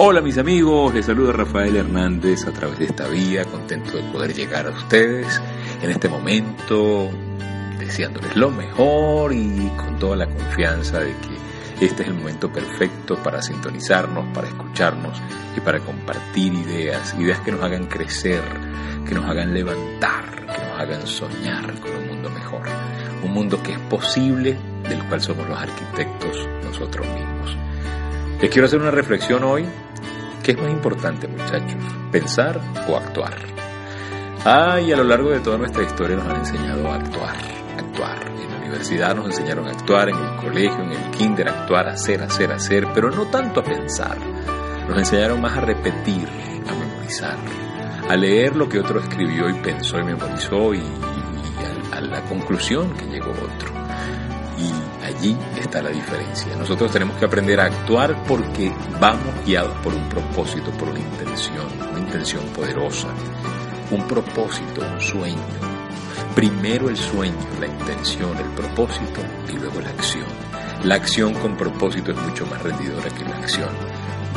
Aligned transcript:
Hola 0.00 0.20
mis 0.20 0.38
amigos, 0.38 0.94
les 0.94 1.06
saluda 1.06 1.32
Rafael 1.32 1.74
Hernández 1.74 2.46
a 2.46 2.52
través 2.52 2.78
de 2.78 2.84
esta 2.84 3.08
vía, 3.08 3.44
contento 3.44 3.96
de 3.96 4.04
poder 4.12 4.32
llegar 4.32 4.68
a 4.68 4.70
ustedes 4.70 5.42
en 5.82 5.90
este 5.90 6.08
momento, 6.08 7.10
deseándoles 7.80 8.36
lo 8.36 8.48
mejor 8.52 9.32
y 9.32 9.68
con 9.76 9.98
toda 9.98 10.14
la 10.14 10.26
confianza 10.26 11.00
de 11.00 11.10
que 11.16 11.84
este 11.84 12.04
es 12.04 12.10
el 12.10 12.14
momento 12.14 12.48
perfecto 12.48 13.20
para 13.20 13.42
sintonizarnos, 13.42 14.32
para 14.32 14.46
escucharnos 14.46 15.20
y 15.56 15.60
para 15.62 15.80
compartir 15.80 16.54
ideas, 16.54 17.16
ideas 17.18 17.40
que 17.40 17.50
nos 17.50 17.64
hagan 17.64 17.86
crecer, 17.86 18.44
que 19.04 19.16
nos 19.16 19.24
hagan 19.24 19.52
levantar, 19.52 20.46
que 20.46 20.62
nos 20.64 20.78
hagan 20.80 21.06
soñar 21.08 21.74
con 21.80 21.90
un 21.96 22.06
mundo 22.06 22.30
mejor, 22.30 22.62
un 23.24 23.32
mundo 23.32 23.60
que 23.60 23.72
es 23.72 23.80
posible, 23.80 24.56
del 24.88 25.02
cual 25.08 25.20
somos 25.20 25.48
los 25.48 25.58
arquitectos 25.58 26.48
nosotros 26.62 27.04
mismos. 27.04 27.56
Les 28.40 28.48
quiero 28.48 28.66
hacer 28.66 28.80
una 28.80 28.92
reflexión 28.92 29.42
hoy 29.42 29.66
¿Qué 30.48 30.52
es 30.52 30.62
más 30.62 30.72
importante, 30.72 31.28
muchachos? 31.28 31.76
¿Pensar 32.10 32.58
o 32.88 32.96
actuar? 32.96 33.36
Ah, 34.46 34.80
y 34.80 34.90
a 34.90 34.96
lo 34.96 35.04
largo 35.04 35.28
de 35.28 35.40
toda 35.40 35.58
nuestra 35.58 35.82
historia 35.82 36.16
nos 36.16 36.26
han 36.26 36.36
enseñado 36.36 36.90
a 36.90 36.94
actuar, 36.94 37.36
actuar. 37.76 38.30
En 38.30 38.50
la 38.50 38.56
universidad 38.56 39.14
nos 39.14 39.26
enseñaron 39.26 39.68
a 39.68 39.72
actuar, 39.72 40.08
en 40.08 40.16
el 40.16 40.36
colegio, 40.36 40.84
en 40.84 40.92
el 40.92 41.10
kinder, 41.10 41.50
a 41.50 41.52
actuar, 41.52 41.88
hacer, 41.88 42.22
hacer, 42.22 42.50
hacer, 42.50 42.86
pero 42.94 43.10
no 43.10 43.26
tanto 43.26 43.60
a 43.60 43.62
pensar. 43.62 44.16
Nos 44.88 44.96
enseñaron 44.96 45.38
más 45.42 45.54
a 45.54 45.60
repetir, 45.60 46.26
a 46.66 46.74
memorizar, 46.74 47.36
a 48.08 48.16
leer 48.16 48.56
lo 48.56 48.70
que 48.70 48.78
otro 48.78 49.00
escribió 49.00 49.50
y 49.50 49.52
pensó 49.60 49.98
y 49.98 50.04
memorizó 50.04 50.72
y, 50.72 50.78
y 50.78 51.92
a, 51.92 51.98
a 51.98 52.00
la 52.00 52.22
conclusión 52.22 52.94
que 52.94 53.04
llegó 53.04 53.32
otro. 53.32 53.87
Y 54.58 55.04
allí 55.04 55.36
está 55.60 55.80
la 55.80 55.90
diferencia. 55.90 56.54
Nosotros 56.56 56.90
tenemos 56.90 57.16
que 57.16 57.26
aprender 57.26 57.60
a 57.60 57.66
actuar 57.66 58.24
porque 58.24 58.72
vamos 59.00 59.44
guiados 59.46 59.76
por 59.78 59.94
un 59.94 60.08
propósito, 60.08 60.70
por 60.72 60.88
una 60.88 60.98
intención, 60.98 61.66
una 61.90 62.00
intención 62.00 62.44
poderosa, 62.46 63.08
un 63.90 64.06
propósito, 64.08 64.80
un 64.80 65.00
sueño. 65.00 65.38
Primero 66.34 66.88
el 66.88 66.96
sueño, 66.96 67.34
la 67.60 67.66
intención, 67.66 68.36
el 68.36 68.50
propósito 68.50 69.20
y 69.48 69.52
luego 69.52 69.80
la 69.80 69.90
acción. 69.90 70.26
La 70.84 70.96
acción 70.96 71.34
con 71.34 71.56
propósito 71.56 72.12
es 72.12 72.18
mucho 72.18 72.46
más 72.46 72.62
rendidora 72.62 73.08
que 73.10 73.24
la 73.24 73.36
acción 73.36 73.70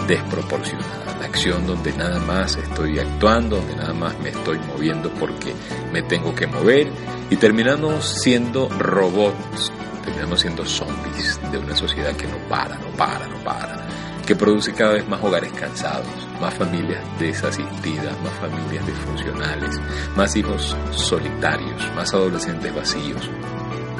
desproporcionada. 0.07 1.17
La 1.19 1.25
acción 1.25 1.65
donde 1.65 1.93
nada 1.93 2.19
más 2.19 2.57
estoy 2.57 2.99
actuando, 2.99 3.57
donde 3.57 3.75
nada 3.75 3.93
más 3.93 4.17
me 4.19 4.29
estoy 4.29 4.59
moviendo 4.59 5.11
porque 5.11 5.53
me 5.91 6.01
tengo 6.03 6.33
que 6.33 6.47
mover 6.47 6.91
y 7.29 7.35
terminamos 7.35 8.05
siendo 8.05 8.69
robots 8.69 9.71
terminamos 10.11 10.41
siendo 10.41 10.65
zombies 10.65 11.39
de 11.51 11.57
una 11.57 11.75
sociedad 11.75 12.13
que 12.15 12.27
no 12.27 12.37
para, 12.49 12.75
no 12.77 12.87
para, 12.97 13.27
no 13.27 13.37
para, 13.45 13.77
que 14.25 14.35
produce 14.35 14.73
cada 14.73 14.93
vez 14.93 15.07
más 15.07 15.23
hogares 15.23 15.51
cansados, 15.53 16.05
más 16.39 16.53
familias 16.53 17.01
desasistidas, 17.17 18.19
más 18.21 18.33
familias 18.33 18.85
disfuncionales, 18.85 19.79
más 20.17 20.35
hijos 20.35 20.75
solitarios, 20.91 21.81
más 21.95 22.13
adolescentes 22.13 22.75
vacíos. 22.75 23.29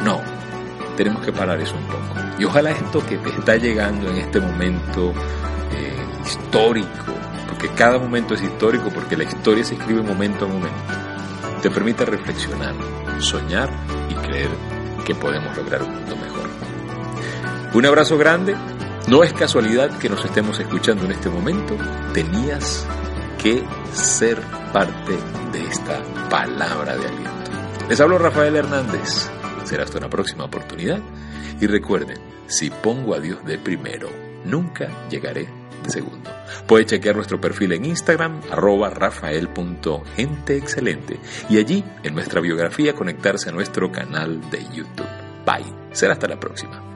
No, 0.04 0.20
tenemos 0.98 1.24
que 1.24 1.32
parar 1.32 1.62
eso 1.62 1.76
un 1.76 1.86
poco. 1.86 2.20
Y 2.40 2.44
ojalá 2.44 2.72
esto 2.72 3.06
que 3.06 3.18
te 3.18 3.30
está 3.30 3.56
llegando 3.56 4.10
en 4.10 4.18
este 4.18 4.42
momento 4.42 5.14
eh, 5.72 6.06
histórico, 6.26 7.14
porque 7.48 7.70
cada 7.70 7.98
momento 8.00 8.34
es 8.34 8.42
histórico, 8.42 8.90
porque 8.90 9.16
la 9.16 9.24
historia 9.24 9.64
se 9.64 9.76
escribe 9.76 10.02
momento 10.02 10.44
a 10.44 10.50
momento, 10.50 10.76
te 11.62 11.72
permita 11.72 12.04
reflexionar, 12.04 12.76
soñar 13.20 13.70
y 14.10 14.14
creer 14.16 14.81
que 15.04 15.16
podemos 15.16 15.56
lograr 15.56 15.84
un 15.84 15.96
mundo 15.96 16.16
mejor. 16.16 16.50
Un 17.74 17.86
abrazo 17.86 18.18
grande. 18.18 18.56
No 19.08 19.24
es 19.24 19.34
casualidad 19.34 19.98
que 19.98 20.10
nos 20.10 20.24
estemos 20.24 20.60
escuchando 20.60 21.06
en 21.06 21.12
este 21.12 21.30
momento. 21.30 21.76
Tenías 22.14 22.86
que 23.42 23.64
ser 23.94 24.40
parte 24.72 25.18
de 25.52 25.64
esta 25.68 26.02
palabra 26.30 26.96
de 26.96 27.08
aliento. 27.08 27.52
Les 27.90 28.00
hablo 28.00 28.18
Rafael 28.18 28.56
Hernández. 28.56 29.30
Será 29.64 29.84
hasta 29.84 29.98
una 29.98 30.10
próxima 30.10 30.46
oportunidad. 30.46 31.00
Y 31.60 31.68
recuerden, 31.68 32.20
si 32.48 32.70
pongo 32.70 33.16
a 33.16 33.20
Dios 33.20 33.44
de 33.46 33.58
primero, 33.58 34.10
nunca 34.46 35.08
llegaré 35.10 35.61
segundo. 35.90 36.30
Puede 36.68 36.86
chequear 36.86 37.16
nuestro 37.16 37.42
perfil 37.42 37.72
en 37.74 37.86
Instagram, 37.86 38.42
arroba 38.52 38.90
rafael.genteexcelente, 38.90 41.20
y 41.50 41.58
allí, 41.58 41.84
en 42.04 42.14
nuestra 42.14 42.42
biografía, 42.42 42.94
conectarse 42.94 43.50
a 43.50 43.54
nuestro 43.54 43.92
canal 43.92 44.40
de 44.52 44.64
YouTube. 44.74 45.08
Bye. 45.46 45.82
Será 45.92 46.14
hasta 46.14 46.28
la 46.28 46.40
próxima. 46.40 46.91